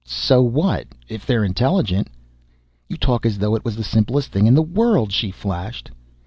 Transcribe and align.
"So 0.03 0.41
what? 0.41 0.87
If 1.09 1.27
they're 1.27 1.43
intelligent" 1.43 2.07
"You 2.89 2.97
talk 2.97 3.23
as 3.23 3.37
though 3.37 3.53
it 3.53 3.63
was 3.63 3.75
the 3.75 3.83
simplest 3.83 4.31
thing 4.31 4.47
in 4.47 4.55
the 4.55 4.63
world," 4.63 5.11
she 5.11 5.29
flashed. 5.29 5.91